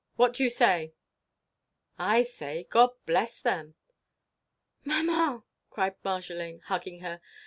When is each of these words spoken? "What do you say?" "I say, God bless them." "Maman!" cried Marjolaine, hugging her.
"What 0.15 0.33
do 0.33 0.41
you 0.43 0.49
say?" 0.49 0.93
"I 1.99 2.23
say, 2.23 2.65
God 2.67 2.89
bless 3.05 3.39
them." 3.39 3.75
"Maman!" 4.83 5.43
cried 5.69 6.01
Marjolaine, 6.03 6.61
hugging 6.63 7.01
her. 7.01 7.21